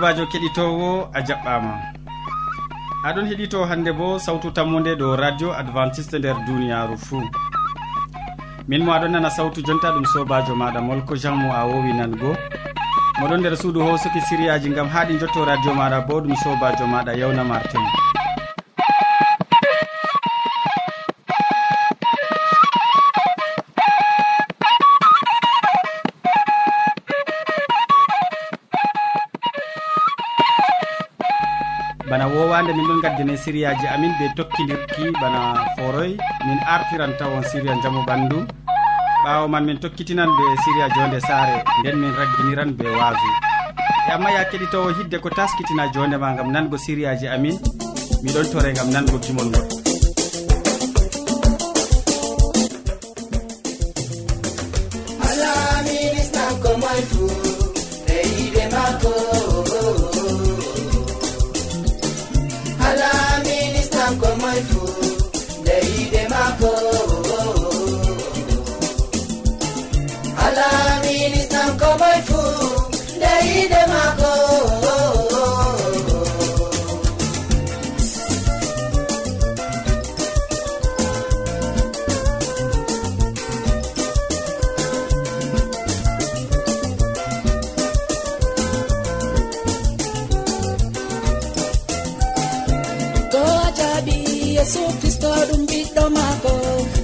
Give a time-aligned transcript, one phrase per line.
[0.00, 1.72] sobajo keɗitowo a jaɓɓama.
[3.04, 7.22] Aɗon heɗito hande bo sawtu tammude ɗo radio adventiste nder duniyaru fuu.
[8.68, 12.32] Min mo aɗon nana sawtu jonta ɗum sobajo maɗa molko jean mo a wowi nango.
[13.20, 17.44] Moɗon nder suudu hosuki siriyaji gam haɗi jotto radio maɗa bo ɗum sobajo maɗa yewna
[17.44, 17.84] martin
[32.60, 35.40] hande min ɗon gaddine sériyaji amin ɓe tokkidirki bana
[35.76, 36.12] foroy.
[36.46, 38.38] Min artiran tawon séria jaamu ɓandu.
[39.24, 43.28] Ɓawo man min tokkitinan ɓe séria jonde saare nden min ragginiran ɓe waasu.
[44.08, 47.56] E amma ya keɗitowo hidde ko taskitina jondema gam nango sériyaji amin
[48.22, 49.69] miɗon tore gam nango gimol ngol.
[94.60, 96.52] yesu kristo ɗum ɓiɗɗo maako.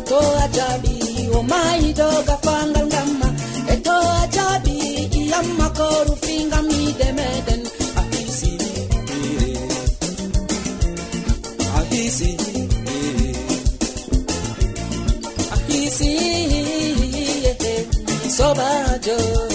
[0.09, 0.93] To a jaɓi
[1.37, 3.29] o mayi mayido gafangal ngamma
[3.73, 4.75] e to a jaɓi
[5.19, 7.63] iyamma ko rufingam yide meɗen
[8.01, 8.87] a hisi eh.
[11.79, 13.45] a hisi eh.
[15.55, 16.11] a hisi
[17.51, 17.83] eh.
[18.37, 19.46] sobajo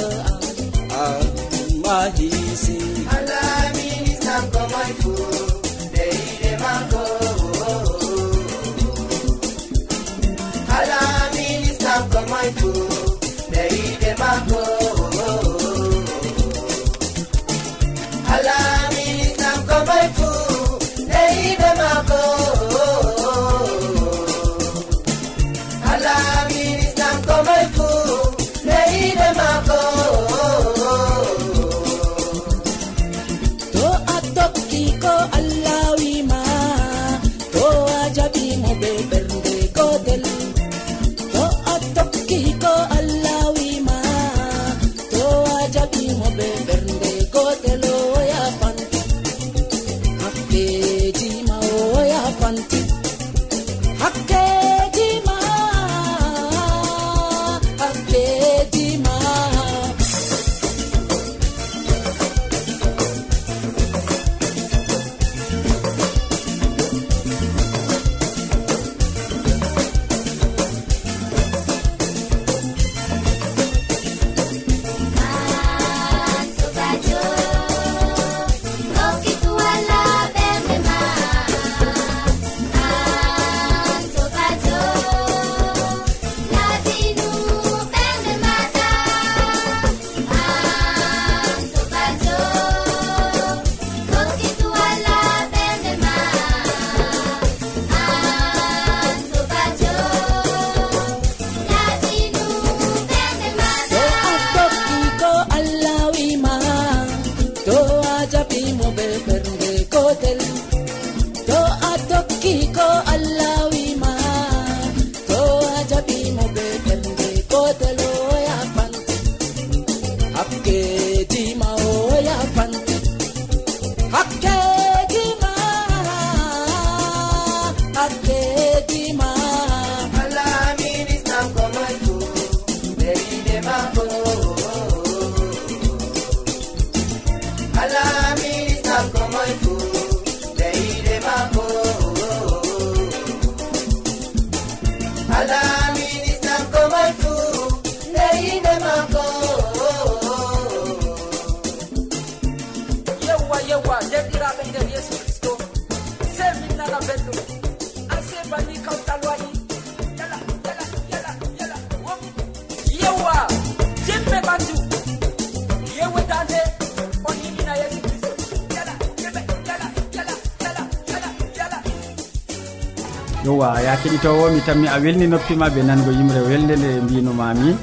[173.61, 177.75] yowa ya keɗitowo mi tammi a welni noppima ɓe nango yimre welde nde mbinomami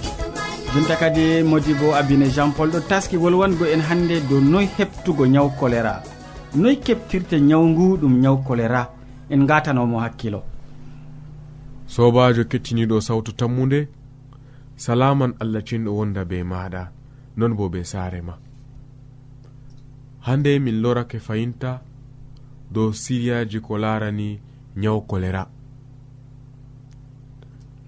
[0.75, 5.26] jonta kadi modi bo abine jean paul ɗo taski wolwango en hannde dow noy heɓtugo
[5.26, 6.02] ñaw choléra
[6.56, 8.90] noy keɓtirte ñaw ngu ɗum ñaw choléra
[9.30, 10.42] en gatanomo hakkilo.
[11.86, 13.88] Sobajo kettiniɗo sawtu tammude
[14.76, 16.90] salaman allah cinɗo wonda be maɗa
[17.36, 18.34] non bo be saare ma.
[20.26, 21.80] Hande min lorake fayinta
[22.70, 24.40] dow siriyaji ko larani
[24.76, 25.46] ñaw choléra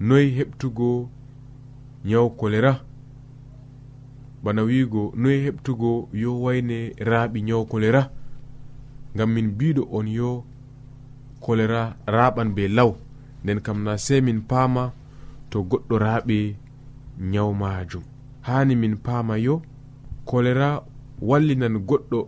[0.01, 1.09] noyi heɓtugo
[2.09, 2.73] ñaw choléra
[4.45, 5.91] bana wiigo noyi heɓtugo
[6.23, 6.79] yo wayne
[7.11, 8.03] raaɓi ñaw choléra
[9.15, 10.45] ngam min mbiɗo on yo
[11.45, 12.93] choléra raɓan be law.
[13.45, 14.93] Nden kam na sey min paama
[15.51, 16.39] to goɗɗo raaɓi
[17.33, 18.03] ñaw majum
[18.47, 19.55] hani min paama yo
[20.29, 20.69] choléra
[21.29, 22.21] wallinan goɗɗo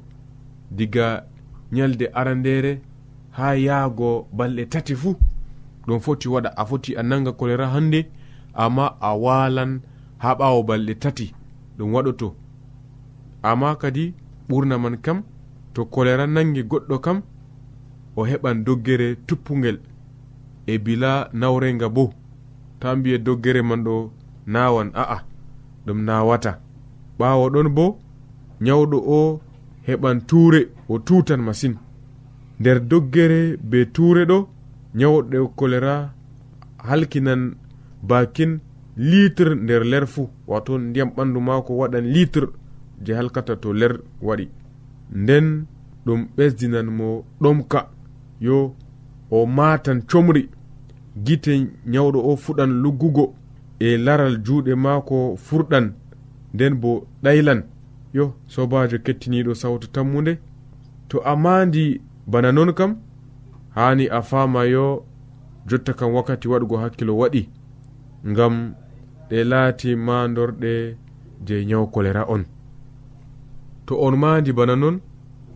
[0.77, 1.07] diga
[1.73, 2.73] ñalde arandere
[3.37, 5.17] ha yaago balɗe tati fuu.
[5.87, 8.01] ɗum foti waɗa a foti a nanga choléra hande
[8.55, 9.81] amma a walan
[10.19, 11.35] ha ɓawo balɗe tati.
[11.79, 12.35] Ɗum waɗoto.
[13.43, 14.15] Amma kadi
[14.49, 15.19] ɓurna man kam
[15.75, 17.19] to choléra nangi goɗɗo kam
[18.17, 19.79] o heɓan doggere tuppugel
[20.67, 22.13] e bila nawrenga bo.
[22.81, 24.11] Ta mbiye doggere man ɗo
[24.47, 25.19] nawan a'a
[25.87, 26.53] ɗum nawata
[27.19, 27.99] ɓawo ɗon bo
[28.61, 29.41] nyawɗo o
[29.87, 31.75] heɓan tuure o tutan masin.
[32.61, 34.39] Nder doggere be tuure ɗo
[34.95, 36.13] nyawɗe choléra
[36.79, 37.57] halkinan
[38.03, 38.61] bakin
[38.97, 42.47] litre nder ler fuu wato ndiyam ɓandu maako waɗan litre
[43.05, 44.49] je halkata to ler waɗi.
[45.15, 45.67] Nden
[46.07, 47.89] ɗum ɓesdinan mo ɗomka
[48.41, 48.75] yo
[49.31, 50.49] o matan comri.
[51.25, 51.53] Gite
[51.87, 53.35] nyawɗo o fuɗan luggugo
[53.79, 55.93] e laral juuɗe maako furɗan
[56.55, 57.63] nden bo ɗaylan.
[58.15, 60.39] Yo sobajo kettiniɗo sawtu tammude
[61.09, 62.97] to a mandi bana non kam
[63.75, 64.87] hani a fama yo
[65.69, 67.43] jotta kam wakkati waɗugo hakkilo waɗi
[68.31, 68.55] ngam
[69.29, 70.73] ɗe laati mandorɗe
[71.47, 72.45] je nyaw kolera on.
[73.87, 74.97] To on mandi bana non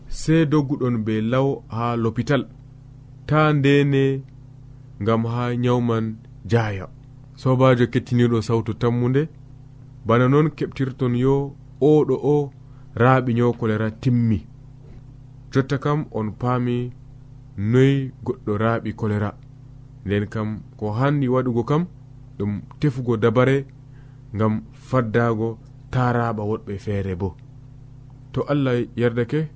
[0.08, 2.42] sey dogguɗon be law ha lopital
[3.28, 4.04] ta ndene
[5.02, 6.06] ngam ha nyawman
[6.50, 6.86] jaya
[7.40, 9.22] sobajo kettiniɗo sawtu tammude
[10.06, 11.34] bana non keɓtirton yo
[11.80, 12.36] oɗo o
[13.02, 14.38] raaɓi nyaw kolera timmi.
[15.52, 16.76] Jotta kam on paami
[17.56, 19.30] noyi goɗɗo raaɓi choléra
[20.04, 21.86] nden kam ko hanndi waɗugo kam
[22.38, 23.66] ɗum tefugo dabare
[24.34, 25.58] ngam faddago
[25.90, 27.36] taraɓa woɗɓe feere bo.
[28.32, 29.48] To allah yerdake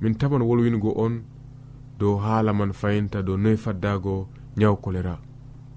[0.00, 1.22] min taman wolwingo on
[1.98, 5.18] dow haala man fayinta dow noyi faddago ñaw choléra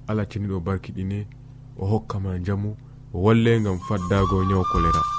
[0.07, 1.27] allah ceniɗo barkiɗine
[1.77, 2.75] o hokkama jamu
[3.13, 5.18] o walle ngam faddago ñaw choléra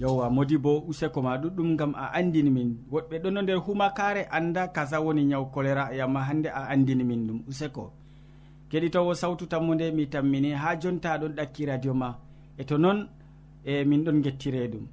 [0.00, 2.70] yewwa modi bo useko ma ɗuɗɗum gam a andini min.
[2.92, 7.38] Woɗɓe ɗono nder humakare anda kaza woni nyaw choléra yamma hande a andini min ɗum
[7.48, 7.92] useko.
[8.70, 12.08] Keɗitowo sawtu tammude mi tammini ha jonta ɗon ɗakki radio ma.
[12.58, 13.08] E to noon
[13.64, 14.84] e min ɗon gettire ɗum.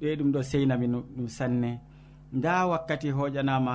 [0.00, 1.80] Ɗoe ɗum ɗo seynami ɗum sanne.
[2.32, 3.74] Nda wakkati hoƴanama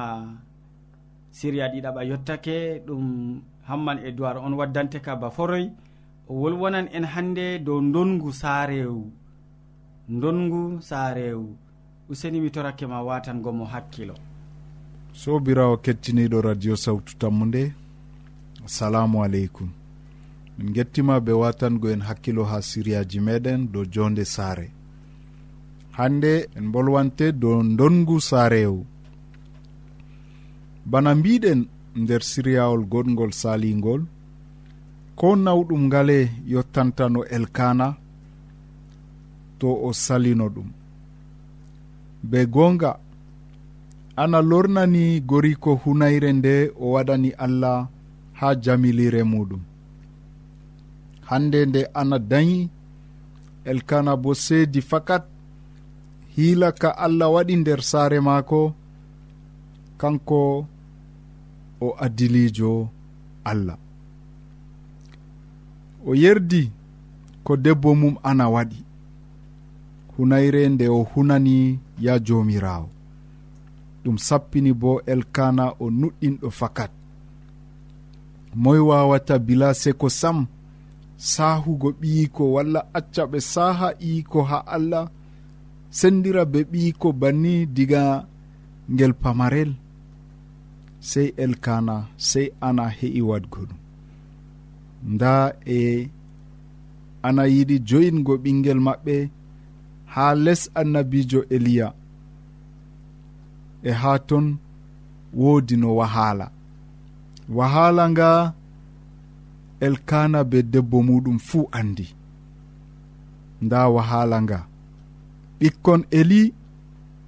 [1.31, 5.69] siriya ɗiɗaɓa yottake ɗum hamman e duwar on waddante ka ba foroy
[6.27, 9.11] o wolwonan en hande dow dongu saarewu
[10.09, 11.55] ndongu saarewu
[12.09, 14.15] useni mi torake ma watangomo hakkilo.
[15.13, 17.73] Sobirawo kettiniɗo radio sawtu tammu nde.
[18.65, 19.69] Assalamu aleykum.
[20.57, 24.71] Min gettima ɓe watango en hakkilo ha siriyaji meɗen dow jonde saare.
[25.91, 28.85] Hande en bolwante dow ndongu saarewu
[30.85, 34.01] bana mbiɗen nder siriyawol goɗgol salingol
[35.15, 37.87] ko nawɗum ngale yottantano elkana
[39.59, 40.69] to o salino ɗum.
[42.29, 42.91] Be gonga
[44.21, 47.87] ana lornani goriko hunayre nde o waɗani allah
[48.33, 49.61] ha jamilire muɗum.
[51.29, 52.69] Hande nde ana dañi
[53.65, 55.23] elkana bo seedi fakat
[56.35, 58.61] hiila ka allah waɗi nder saare maako
[59.99, 60.65] kanko
[61.81, 62.71] o adilijo
[63.43, 63.77] allah.
[66.07, 66.71] O yerdi
[67.43, 68.88] ko debbo mum ana waɗi.
[70.19, 72.89] hunayre nde o hunani ya jomirawo.
[74.03, 76.91] Ɗum sappini bo elkana o nuɗɗinɗo fakat.
[78.55, 80.37] Moy wawata bila seko sam
[81.31, 85.05] sahugo ɓiyiko walla acca ɓe saha iyiko ha allah
[85.97, 88.03] sendira be ɓiyiko banni diga
[88.93, 89.71] ngel pamarel.
[91.09, 91.95] Sey elkana
[92.29, 93.79] sey ana heƴi wadgo ɗum.
[95.13, 95.33] Nda
[95.65, 96.09] e
[97.27, 99.15] ana yiɗi joyingo ɓinguel maɓɓe
[100.13, 101.93] ha les annabijo eliya.
[103.83, 104.57] E ha ton
[105.33, 106.47] woodi no wahaala.
[107.57, 108.29] Wahaala nga
[109.85, 112.07] elkana be debbo muɗum fuu andi
[113.63, 114.59] nda wahaala nga.
[115.59, 116.41] Ɓikkon eli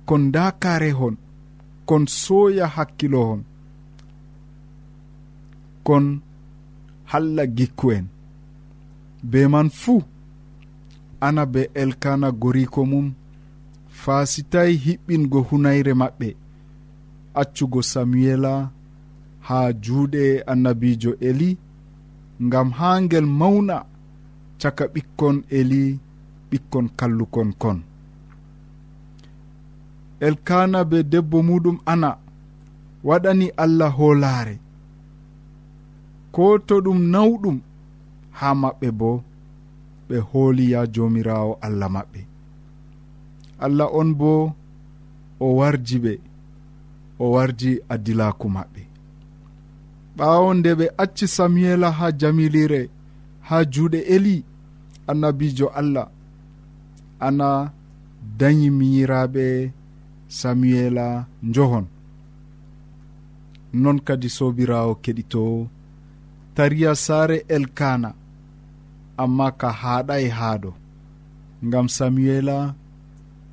[0.08, 1.16] kon nda karehon
[1.88, 3.42] kon sooya hakkilohon
[5.88, 6.06] kon
[7.12, 8.06] halla gikku en.
[9.32, 10.02] Be man fuu
[11.28, 13.08] ana be elkana goriko mum.
[14.02, 16.28] Faasitay hiɓɓingo hunayre maɓɓe.
[17.42, 18.54] Accugo samuela
[19.48, 21.50] ha juuɗe annabijo eli
[22.46, 23.76] ngam ha ngel mawna
[24.62, 25.82] caka ɓikkon eli
[26.50, 27.80] ɓikkon kallukon kon.
[30.28, 32.10] Elkana be debbo muɗum ana
[33.08, 34.56] waɗani allah hoolaare.
[36.36, 37.58] Ko to ɗum nawɗum
[38.38, 39.18] ha maɓɓe boo
[40.12, 42.22] ɓe hooliya jomirawo allah maɓɓe.
[43.66, 44.32] Allah on bo
[45.40, 46.14] o warji ɓe
[47.24, 48.82] o warji addilaku maɓɓe.
[50.18, 52.82] Ɓawo nde ɓe acci samuela ha jamilire
[53.48, 54.36] ha juuɗe eli
[55.10, 56.08] annabijo allah
[57.28, 57.48] ana
[58.40, 59.46] dañi miyiraɓe
[60.38, 61.06] samuela
[61.50, 61.86] njohon.
[63.82, 65.42] Non kadi sobirawo keɗito
[66.56, 68.10] tariya saare elkana
[69.24, 70.72] amma ka haaɗay haado
[71.66, 72.58] ngam samuela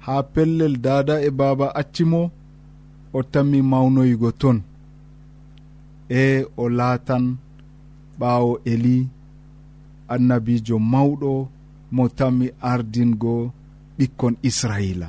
[0.05, 2.23] ha pellel dada e baaba accimo
[3.19, 4.59] o tammi mawnoygo ton.
[6.23, 6.25] E
[6.63, 7.25] o laatan
[8.21, 8.97] ɓaawo eli
[10.15, 11.33] annabijo mawɗo
[11.95, 13.35] mo tammi ardingo
[13.97, 15.09] ɓikkon israila.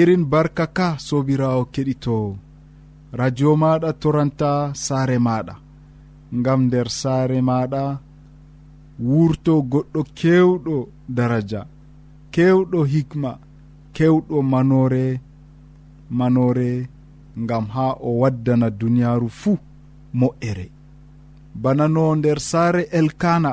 [0.00, 2.30] Irin barka ka sobirawo keɗitowo
[3.18, 4.50] radio maɗa toranta
[4.84, 5.54] saare maɗa
[6.38, 7.82] ngam nder saare maɗa
[9.08, 10.76] wurto goɗɗo kewɗo
[11.16, 11.60] daraja
[12.34, 13.30] kewɗo hikma
[13.96, 15.20] kewɗo manore
[16.18, 16.88] manore
[17.42, 19.58] ngam ha o waddana duniyaru fuu
[20.14, 20.66] moƴƴere
[21.62, 23.52] bana no nder saare elkana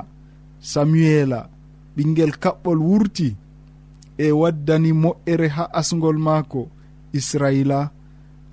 [0.59, 1.39] samuela
[1.95, 3.35] ɓinguel kaɓɓol wurti
[4.17, 6.61] e waddani moƴƴere ha asgol maako
[7.13, 7.79] israila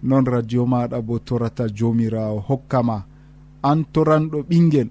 [0.05, 3.05] non radio maɗa bo torata jomirawo hokkama.
[3.63, 4.89] An toranɗo ɓinguel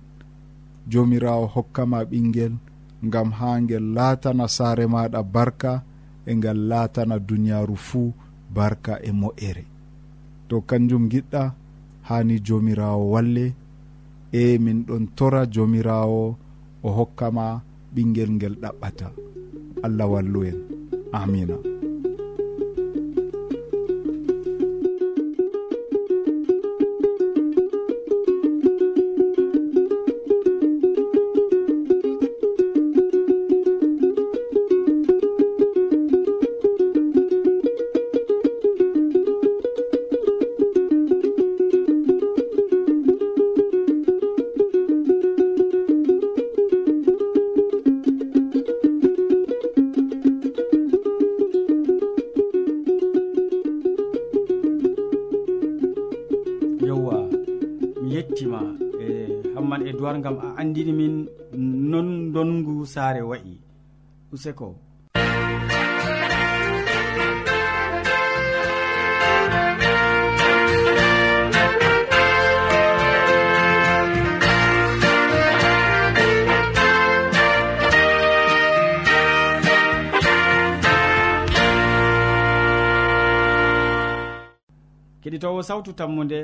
[0.91, 2.53] jomirawo hokkama ɓinguel
[3.11, 5.71] gam ha guel laatana saare maɗa barka
[6.25, 8.13] e ngal laatana duniyaru fuu
[8.55, 9.63] barka e mo'ere.
[10.47, 11.43] To kanjum giɗɗa
[12.07, 13.45] hani jomirawo walle
[14.31, 16.23] e min ɗon tora jomirawo
[16.83, 17.45] o hokkama
[17.93, 19.07] ɓinguel ngel ɗaɓɓata.
[19.85, 20.57] Allah wallu en.
[21.19, 21.55] Amina.
[60.13, 61.13] sawar gam a andini min
[61.91, 63.57] non dongu saare wa'i.
[64.33, 64.75] Useko
[85.21, 86.39] keɗitowo sawtu tammude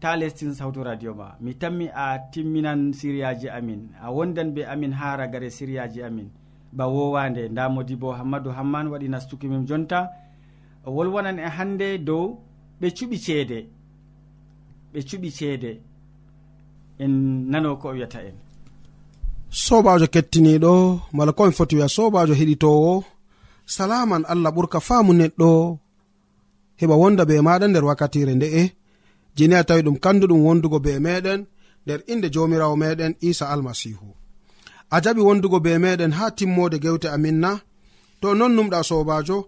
[0.00, 3.80] ta lestin sawtu radio ma mi tammi a timminan siriyaji amin.
[4.02, 6.28] A wondan be amin ha ragare siriyaji amin.
[6.72, 7.48] Ba wowande.
[7.48, 10.00] Nda modi bo hammadou hamman waɗi nastuki min jonta.
[10.86, 12.24] O wolwonan e hande dow
[12.80, 13.58] ɓe cuɓi ceede.
[14.92, 15.70] Ɓe cuɓi ceede.
[17.02, 17.12] En
[17.50, 18.36] nano ko o wiyata en.
[19.64, 20.72] Sobajo kettiniɗo
[21.16, 22.92] mala komi foti wiya sobajo heɗitowo
[23.74, 25.50] salaman allah ɓurka faamu neɗɗo.
[26.80, 28.62] Heɓa wonda be maɗa nder wakkatire nde'e.
[29.36, 31.40] jeni a tawi ɗum kanduɗum wondugo be meɗen
[31.84, 34.08] nder inde jomirawo meɗen isa almasihu.
[34.94, 37.50] A jaɓi wondugo be meɗen ha timmode gewte amin na
[38.20, 39.38] to non numɗa sobajo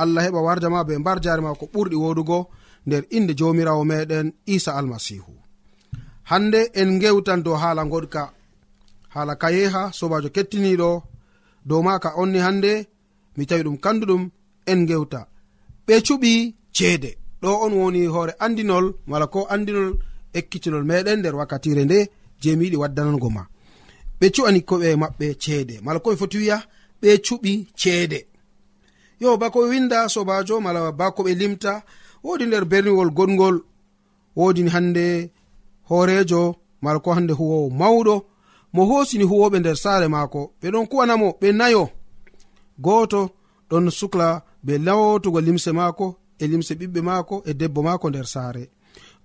[0.00, 2.38] allah heɓa warjama be mbar jare ma ko ɓurɗi woɗugo
[2.86, 5.32] nder inde jomirawo meɗen isa almasihu.
[6.30, 8.22] Hande en gewtan dow haala goɗka
[9.14, 10.90] haala kayeha sobajo kettiniɗo
[11.68, 12.72] dow maka onni hande
[13.36, 14.22] mi tawi ɗum kanduɗum
[14.70, 15.20] en gewta.
[15.86, 16.32] Ɓe cuɓi
[16.76, 17.19] ceede.
[17.42, 19.90] ɗo on woni hoore andinol mala ko andinol
[20.38, 21.98] ekkitinol meɗen nder wakkatire nde
[22.40, 23.42] je mi yiɗi waddanango ma.
[24.20, 26.58] Ɓe cuɓani koɓe maɓɓe ceede mala ko foti wiya
[27.00, 28.18] ɓe cuɓi ceede.
[29.20, 31.72] Yo bako ɓe winda sobajo mala bako ɓe limta
[32.24, 33.56] wodi nder berniwol goɗgol
[34.36, 35.30] wodini hande
[35.88, 38.16] hoorejo mala ko hande huwowo mawɗo.
[38.72, 41.88] Mo hosini huwoɓe nder saare maako ɓe ɗon kuwanamo ɓe nayo.
[42.78, 43.30] Goto
[43.70, 48.64] ɗon sukla be lawtugo limse maako e limse ɓiɓɓe maako e debbo maako nder saare.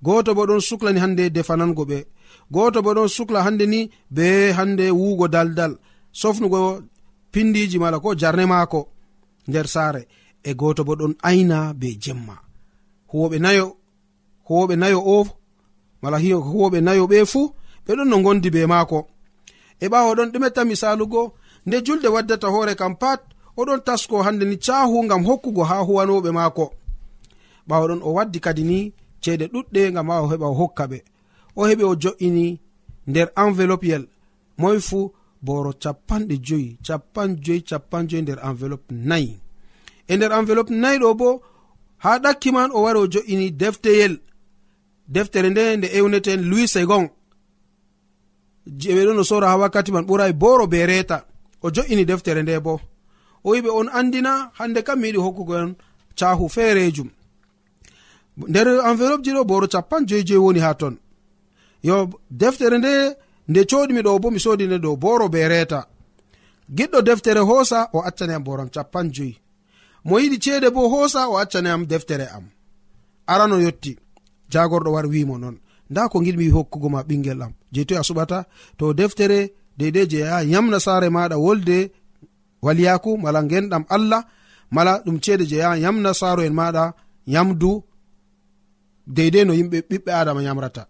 [0.06, 2.00] Goto bo ɗon suklani hande defanango ɓe.
[2.52, 3.80] Goto bo ɗon sukla hande ni
[4.16, 5.74] be hande wuugo daldal
[6.20, 6.62] sofnugo
[7.32, 8.80] pindiji mala ko jarne maako
[9.48, 10.02] nder saare.
[10.44, 12.36] E goto bo ɗon aina be jemma.
[13.12, 13.66] Huwoɓe nayo
[14.48, 15.28] huwoɓe nayo o
[16.02, 17.54] mala huwoɓe nayo ɓe fuu
[17.86, 19.00] ɓe ɗon no gondi be maako.
[19.80, 21.22] E ɓawo ɗon ɗumetta misalugo
[21.66, 23.22] nde julde waddata hoore kam pat
[23.58, 26.66] oɗon tasko hande ni cahu ngam hokkugo ha huwanoɓe maako.
[27.68, 30.98] ɓawaɗon o waddi kadi ni ceede ɗuɗɗe gam ma o heɓa o hokka ɓe.
[31.56, 32.46] O heɓi o jo'ini
[33.08, 34.04] nder enveloppe yel.
[34.58, 35.00] Moy fu
[35.46, 39.32] boro capanɗe joyi capan joyi capan joyi nder enveloppe nayi.
[40.08, 41.30] E nder enveloppe nayi ɗo bo
[42.04, 44.14] ha ɗakki man o wari o jo'ini defteyel
[45.14, 47.06] deftere nde nde ewneten louis segon.
[48.80, 51.18] Je ɓe ɗon o sora ha wakkati man ɓurai boro be reta
[51.62, 52.74] o jo'ini deftere nde bo.
[53.44, 55.76] O wiɓe on andina hande kam mi yiɗi hokkugo en
[56.20, 57.10] cahu feerejum
[58.38, 60.96] nder enveloppe ji ɗo boro capan joyi joyi woni ha ton.
[61.84, 62.94] Yo deftere nde
[63.50, 65.88] nde coɗimi ɗo bo mi sodi nde dow boro be reta
[66.78, 69.34] giɗɗo deftere hoosa o accaniyam boram capan joyi
[70.06, 72.46] mo yiɗi ceede bo hoosa o accaniyam deftere am.
[73.28, 73.98] Arano yotti.
[74.52, 75.58] Jagorɗo wari wimo non.
[75.90, 77.54] Nda ko giɗmi hokkugo ma ɓingel am.
[77.74, 78.46] Je toy a suɓata
[78.78, 79.40] to deftere
[79.78, 81.78] deidei je yaha yamna saare maɗa wolde
[82.66, 84.22] waliyaku mala genɗam allah
[84.76, 86.84] mala ɗum ceede je ya yamna saaro en maɗa
[87.34, 87.72] yamdu
[89.08, 90.88] deydey no yimɓe ɓiɓɓe adama yamrata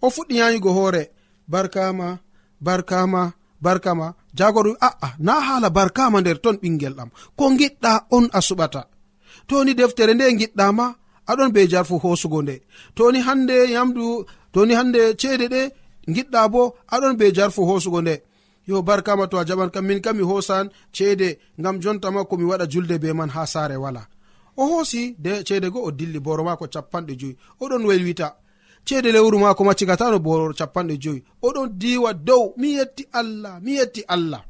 [0.00, 1.02] o fuɗɗi yayugo hoore
[1.48, 2.18] barkama
[2.60, 4.14] barkama barkama.
[4.34, 7.08] Jagoro a'a na hala barkama nder ton ɓingel ɗam.
[7.38, 8.80] Ko giɗɗa on a suɓata.
[9.48, 10.86] Toni deftere nde giɗɗama
[11.30, 12.54] aɗon be jarfu hosugo nde.
[12.96, 14.04] Toni hande yamdu
[14.52, 15.62] toni hande ceede ɗe
[16.14, 16.62] giɗɗa bo
[16.94, 18.14] aɗon be jarfu hosugo nde.
[18.68, 21.28] Yo barkama to a jaɓan kam min kam mi hosan ceede
[21.60, 24.02] ngam jontama komi waɗa julde be man ha saare wala.
[24.56, 25.16] o hoosi
[25.46, 27.36] ceede go o dilli boro maako capanɗe joyi.
[27.60, 28.28] Oɗon welwita.
[28.86, 31.20] Ceede lewru maako ma cigatano boro capanɗe joyi.
[31.46, 32.44] Oɗon diwa dow.
[32.56, 34.42] Mi yetti allah mi yetti allah.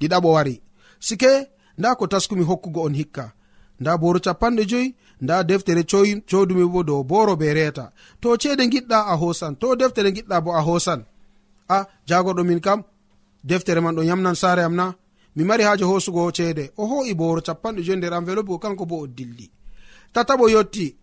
[0.00, 0.54] Ɗiɗaɓo wari.
[1.06, 1.30] Sike
[1.78, 3.32] nda ko taskumi hokkugo on hikka.
[3.80, 5.82] Nda boro capanɗe joyi nda deftere
[6.30, 7.92] codumi bo dow boro be reeta.
[8.20, 11.00] To ceede giɗɗa a hosan to deftere giɗɗa bo a hosan
[11.68, 12.80] a jagoɗo min kam
[13.44, 14.86] deftere man ɗo yamnan saare am na
[15.36, 16.72] mi mari haaje hosugo ceede.
[16.76, 19.50] O ho'i bowro capanɗe joyi nder enveloppe o kanko bo o dilli.
[20.14, 20.96] Tataɓo yotti.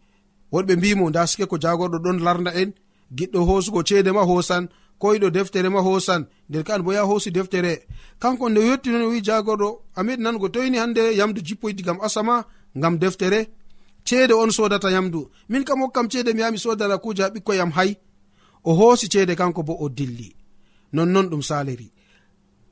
[0.51, 2.71] Wonɓe mbimo nda sike ko jagorɗo ɗon larda en.
[3.17, 4.67] Giɗɗo hosugo ceede ma hosan
[4.99, 7.87] koyiɗo deftere ma hosan nder ka bo ya hosi deftere.
[8.19, 12.97] Kanko nde yetti non wi jagorɗo amed nango toyni hande yamdu jippoydi gam asama gam
[12.97, 13.47] deftere.
[14.05, 15.29] Ceede on sodata yamdu.
[15.49, 17.95] Min kam hokkam ceede mi yami sodana kuje ha ɓikkoyam hay.
[18.63, 20.35] O hoosi ceede kanko bo o dilli.
[20.93, 21.91] Nonnon ɗum saliri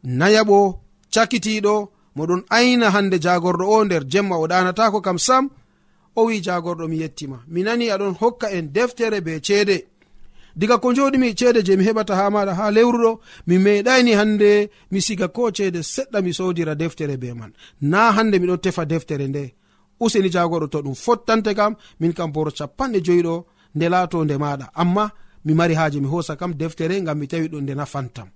[0.06, 0.80] nayaɓo
[1.16, 1.76] cakitiɗo
[2.18, 5.44] moɗon ayna hande jagorɗo o nder jemma o ɗanatako kam sam
[6.16, 7.38] o wi jagorɗo mi yettima.
[7.54, 9.78] Mi nani aɗon hokka en deftere be ceede.
[10.60, 13.12] Diga ko joɗimi ceede je mi heɓata ha maɗa ha lewruɗo
[13.48, 14.52] mi meɗani hande
[14.92, 17.52] mi siga ko ceede seɗɗa mi sodira deftere be man.
[17.82, 19.44] Na hande miɗon tefa deftere nde.
[20.00, 23.36] Useni jagoɗo to ɗum fottante kam min kam boro capanɗe joyiɗo
[23.76, 25.06] nde laato nde maɗa amma
[25.46, 28.28] mi mari haaje mi hosa kam deftere ngam mi tawi ɗo nde nafantam.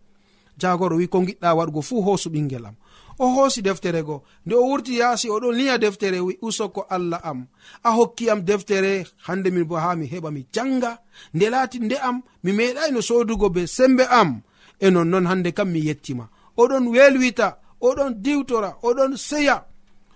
[0.61, 2.75] jagorɗo wi ko giɗɗa waɗugo fuu hoosu ɓingel am.
[3.19, 7.47] O hoosi deftere go nde o wurti yaasi oɗon liya deftere wi usoko allah am.
[7.83, 10.99] A hokki am deftere hande min bo ha mi heɓa mi janga
[11.33, 14.41] nde laati nde am mi meɗai sodugo be sembe am.
[14.79, 16.29] E nonnon hande kam mi yettima.
[16.57, 19.65] Oɗon welwita oɗon diwtora oɗon seya.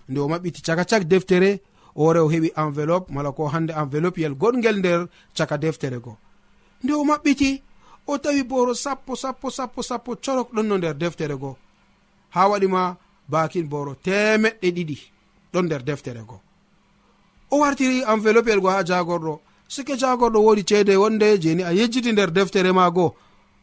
[0.08, 1.60] Nde o maɓɓiti caka cak deftere
[1.94, 5.00] ore o heɓi enveloppe mala ko hande enveloppe yel goɗgel nder
[5.36, 6.16] caka deftere go.
[6.82, 7.62] Nde o maɓɓiti
[8.06, 11.56] o tawi boro sappo sappo sappo sappo corok ɗon no nder deftere goo.
[12.30, 12.96] Ha waɗima
[13.28, 14.96] bakin boro temeɗɗe ɗiɗi
[15.52, 16.40] ɗon nder deftere goo.
[17.50, 22.12] O wartiri enveloppe el go ha jagorɗo sike jagorɗo wodi ceede wonde jeni a yejjiti
[22.12, 23.14] nder deftere ma goo.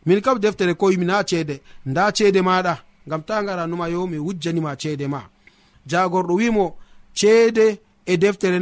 [0.05, 1.61] Min kam deftere koyemi na ceede.
[1.85, 2.77] Nda ceede maɗa
[3.07, 5.21] ngam ta gara numa yo mi wujjanima ceede ma
[5.87, 6.77] jagorɗo wimo
[7.13, 8.57] ceede e deftere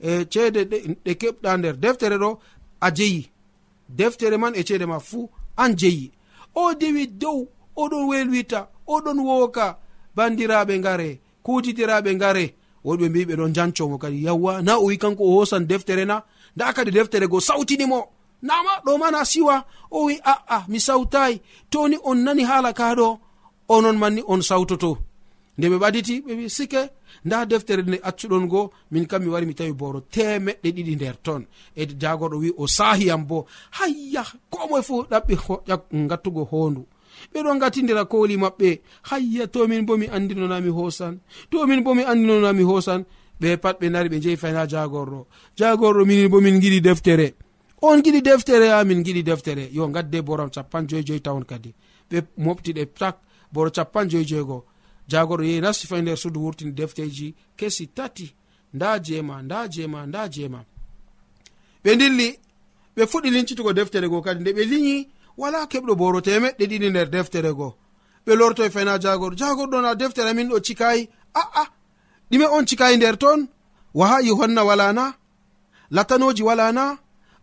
[0.00, 0.64] e ceede
[1.04, 2.38] ɗe keɓɗa nder deftere ɗo
[2.80, 3.30] a jeyi.
[3.88, 6.12] deftere man e ceede ma fuu an jeyi.
[6.54, 9.78] O dewi dow oɗon welwita oɗon wooka
[10.16, 12.54] bandiraɓe ngare kutitiraɓe ngare.
[12.84, 16.22] Woɗɓe mbi ɓe ɗon jancomo kadi yawwa na o wi kanko o hosan deftere na
[16.56, 18.00] nda kadi deftere go sawtinimo.
[18.42, 19.64] Nama ɗo mana siwa.
[19.90, 23.18] O wi a'a mi sawtayi toni on nani haala kaɗo
[23.68, 24.98] onon manni on sawtoto.
[25.58, 26.82] nde ɓe ɓaditi ɓe wi sike
[27.24, 31.16] nda deftere nde accuɗon go min kam mi wari mi tawi boro temeɗɗe ɗiɗi nder
[31.22, 31.42] ton.
[31.76, 33.46] E jagoɗo wi o sahiyam bo
[33.78, 35.34] hayya ko moe fu ɗaɓɓi
[36.10, 36.86] gattugo hondu
[37.32, 41.18] ɓeɗo gatidira koli maɓɓe hayya tomin bo mi andinonami hosan
[41.50, 43.04] tomin bo mi andinonami hosan
[43.40, 47.34] ɓe pat ɓe nari ɓe jehi fayna jagorɗo jagorɗo minin bo min giɗi deftere.
[47.82, 49.68] On giɗi deftere a min giɗi deftere.
[49.72, 51.74] Yo gadde boram capan joyi joyi tawon kadi.
[52.10, 53.18] Ɓe moftiɗe tak
[53.52, 54.64] boro capan joyi joyigoo
[55.10, 58.34] jagorɗo yehi nasti fay nder suudu wurtini defteji kesi tati
[58.74, 60.60] nda jema nda jema nda jema.
[61.84, 62.28] Ɓe dilli
[62.96, 64.96] ɓe fuɗɗi lincitugo deftere go kadi nde ɓe linyi
[65.40, 67.68] wala keɓɗo boro temeɗɗe ɗiɗi nder deftere go.
[68.26, 71.02] Ɓe lorto e fayna jagorɗo jagorɗo na deftere min ɗo cikayi
[71.40, 71.64] aa
[72.30, 73.40] ɗime on cikayi nder ton
[73.94, 75.04] waha yohanna wala na
[75.90, 76.84] latanoji wala na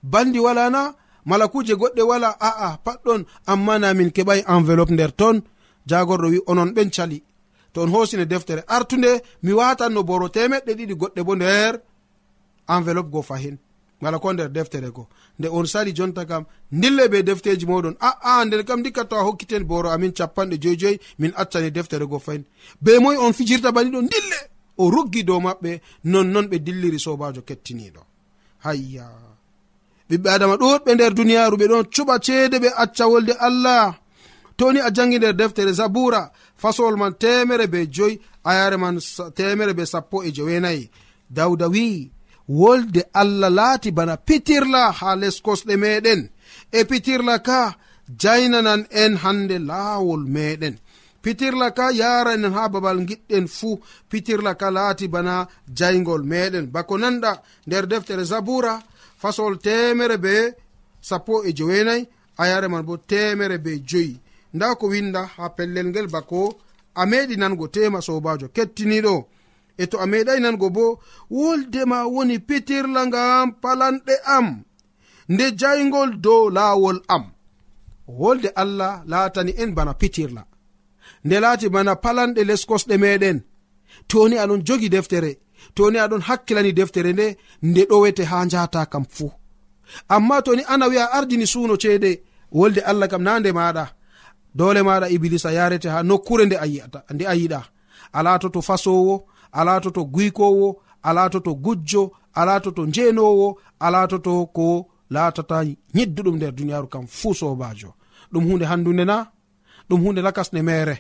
[0.04, 0.96] bandi wala walana
[1.26, 3.22] malakuje goɗɗe wala aa patɗon
[3.52, 5.42] amma na min keɓai enveloppe nder ton.
[5.90, 7.24] Jagorɗo wi onon ɓen cali.
[7.74, 8.64] to on hosine deftere.
[8.68, 11.80] Artunde mi watanno boro temeɗɗe ɗiɗi goɗɗe bo nder
[12.68, 13.58] enveloppe go fahin.
[14.02, 15.08] Wala ko nder deftere go
[15.40, 19.06] nde on sali jonta kam dille be defteji moɗon aa ah, ah, nden kam dikka
[19.10, 22.44] to a hokkiten boro amin capanɗe joyjoyi min accani deftere go fayin
[22.82, 24.40] be moy on fijirta baniɗo dille
[24.78, 25.72] o ruggi dow maɓɓe
[26.12, 28.02] nonnon ɓe dilliri sobajo kettiniɗo
[28.66, 29.06] hayya.
[30.10, 33.96] Ɓiɓɓe adama ɗuɗɓe nder duniyaru ɓe ɗon cuɓa ceede ɓe acca wolde allah.
[34.58, 39.00] toni a jangi nder deftere zabura fasowol man temere be joyi ayare man
[39.36, 40.90] temere be sappo e jowenayi.
[41.30, 42.12] Dawda wi'i
[42.48, 46.22] wolde allah laati bana pitirla ha les kosɗe meɗen.
[46.72, 47.76] E pitirla ka
[48.22, 50.76] jaynanan en hande laawol meɗen.
[51.24, 56.66] Pitirla ka yaranen ha babal giɗɗen fuu pitirla ka laati bana jaygol meɗen.
[56.74, 57.32] Bako nanɗa
[57.68, 58.74] nder deftere zabura
[59.22, 60.36] fasol temere be
[61.02, 62.08] sappo e jowenayi
[62.42, 64.20] a yare man bo temere be joyi.
[64.54, 66.40] nda ko winda ha pellel ngel bako
[66.96, 69.16] a meɗi nango tema sobajo kettiniɗo.
[69.78, 70.86] E to a meɗai nango bo
[71.30, 74.48] woldema woni pitirla ngam palanɗe am
[75.34, 77.24] nde jaygol dow lawol am.
[78.20, 80.44] Wolde allah latani en bana pitirla.
[81.26, 83.38] Nde laati bana palanɗe les kosɗe meɗen.
[84.10, 85.32] Toni aɗon jogi deftere
[85.76, 87.26] toni aɗon hakkilani deftere nde
[87.70, 89.32] nde ɗowete ha njata kam fuu.
[90.16, 92.12] Amma toni ana wi'a ardini suuno ceede
[92.52, 93.86] wolde allah kam na nde maɗa.
[94.56, 97.62] dole maɗa iblisa yarete ha nokkure nde a yi'ata nde a yiɗa.
[98.14, 104.86] Alato to fasowo alato to guykowo alato to gujjo alato to njenowo alato to ko
[105.10, 105.64] latata
[105.96, 107.94] yidduɗum nder duniyaru kam fuu sobajo
[108.34, 109.18] ɗum hunde handunde na
[109.90, 110.96] ɗum hunde lakasne mere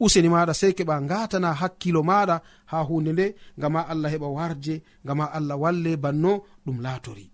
[0.00, 2.36] useni maɗa sei keɓa gatana hakkilo maɗa
[2.70, 3.26] ha hunde nde
[3.60, 4.74] gama allah heɓa warje
[5.06, 6.32] gama allah walle banno
[6.66, 7.26] ɗum latori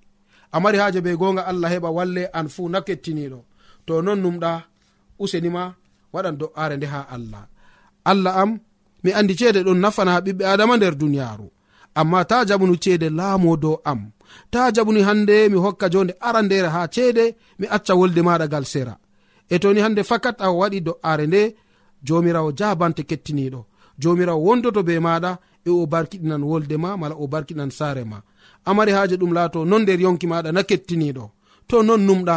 [0.52, 3.38] amari haje be gonga allah heɓa walle an fuu na kettiniɗo
[3.86, 4.52] to non numɗa
[5.22, 5.62] usenima
[6.12, 7.44] waɗan do'are nde ha allah.
[8.10, 8.50] Allah am
[9.04, 11.46] mi andi ceede ɗon nafana ha ɓiɓɓe adama nder duniyaru
[12.00, 14.00] amma ta jaɓunu ceede laamo dow am.
[14.52, 17.24] Ta jaɓuni hande mi hokka jonde arandere ha ceede
[17.58, 18.94] mi acca wolde maɗa gal sera.
[19.54, 21.42] E toni hande fakat a waɗi do'are nde
[22.06, 23.60] jomirawo jabante kettiniɗo
[24.02, 25.30] jomirawo wondoto be maɗa
[25.66, 28.18] e o barkiɗinan wolde ma mala o barkiɗinan saare ma.
[28.68, 31.24] Amari haaje ɗum laato non nder yonki maɗa na kettiniɗo
[31.68, 32.36] to non numɗa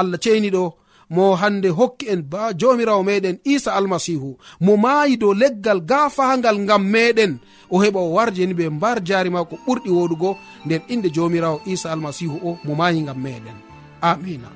[0.00, 0.62] allah ceeniɗo
[1.10, 4.36] mo hande hokki en ba jomirawo meɗen isa almasihu.
[4.60, 7.38] Mo maayi dow leggal gafagal ngam meɗen.
[7.70, 10.36] O heɓa o warjeni ɓe mbar jari ma ko ɓurɗi woɗugo.
[10.66, 13.56] Nder inde jomirawo isa almasihu o mo maayi ngam meɗen.
[14.02, 14.55] Amina.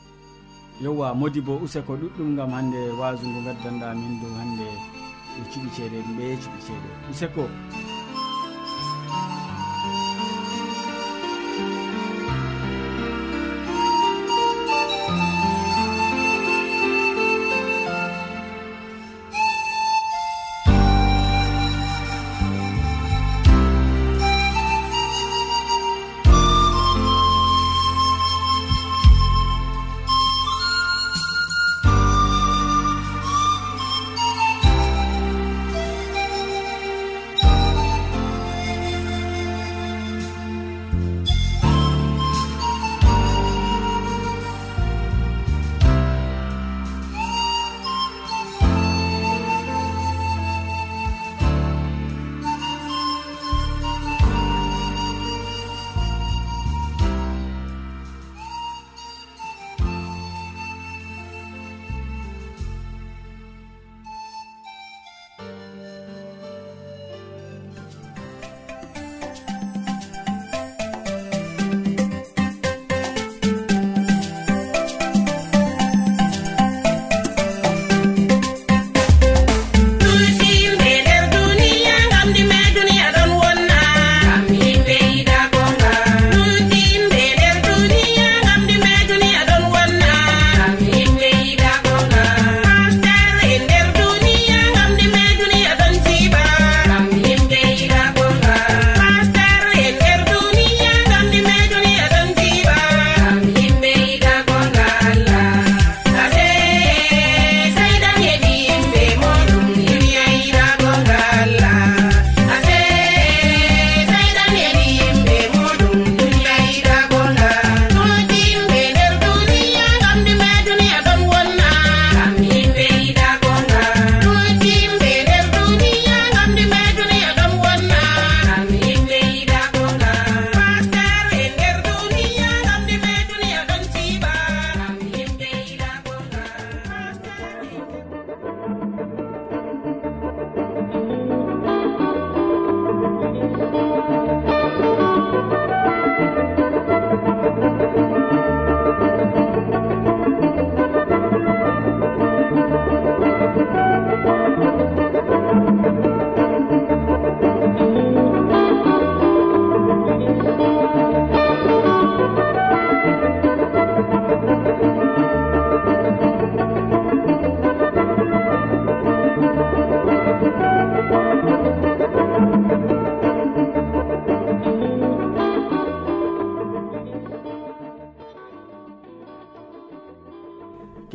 [0.83, 4.67] yowa modi bo useko ɗuɗɗum gam hande wasu ngu gaddanɗa min dow hande
[5.37, 7.43] e cuɓi ceeɗe ɓe e cuɓi ceeɗe useko.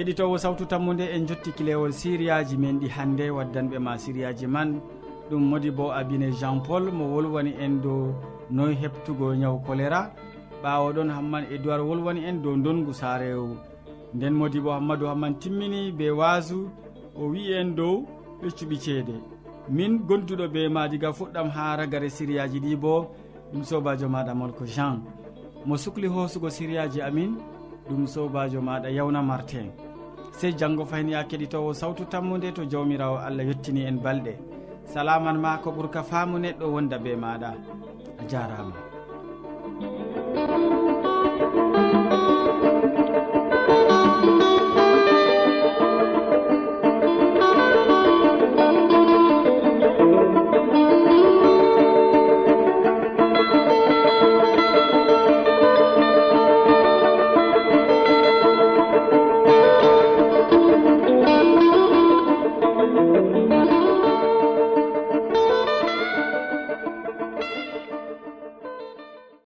[0.06, 4.80] heɗitowo sawtu tammude en jotti kilewol siriyaji men ɗi hannde waddanɓe ma siriyaji man.
[5.30, 8.14] Ɗum modi bo abine jean paul mo wolwani en dow
[8.50, 10.12] noy heptugo ñaw choléra
[10.62, 13.56] ɓawo ɗon hamman edoird wolwani en dow dongu saarewu
[14.14, 16.70] nden modi bo hammadou hamman timmini be wasu
[17.16, 18.06] o wi en dow
[18.40, 19.14] ɓe cuɓi ceede.
[19.68, 23.10] Min gonduɗo be ma diga fuɗɗam ha ragare siriyaji ɗi bo
[23.52, 25.02] ɗum sobajo maɗa molko jean.
[25.64, 27.34] Mo sukli hosugo siriyaji amin
[27.88, 29.66] ɗum sobajo maɗa yawna martin
[30.38, 34.34] sey janngo fayin ya keɗitowo sawtu tammude to jawmirawo allah yettini en balɗe.
[34.92, 37.50] Salaman ma ko ɓurka faamu neɗɗo wonda be maɗa.
[38.20, 38.76] A jarama.
[39.78, 40.85] thank you